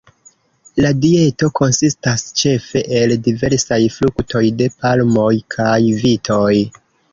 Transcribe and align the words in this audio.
La 0.85 0.91
dieto 1.01 1.49
konsistas 1.59 2.23
ĉefe 2.41 2.83
el 3.01 3.15
diversaj 3.29 3.79
fruktoj, 3.99 4.43
de 4.63 4.73
palmoj 4.81 5.31
kaj 5.59 5.79
vitoj. 6.03 6.53